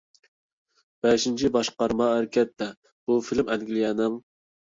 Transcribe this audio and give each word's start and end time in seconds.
«بەشىنچى 1.05 1.51
باشقارما 1.57 2.07
ھەرىكەتتە»، 2.13 2.71
بۇ 3.11 3.19
فىلىم 3.27 3.53
ئەنگلىيەنىڭ. 3.57 4.19